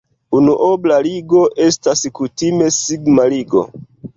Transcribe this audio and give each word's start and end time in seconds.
Unuobla 0.37 0.97
ligo 1.07 1.43
estas 1.67 2.03
kutime 2.21 2.73
sigma-ligo. 2.79 3.67